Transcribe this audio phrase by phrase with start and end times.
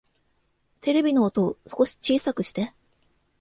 [0.79, 2.73] テレビの音、少し小さくして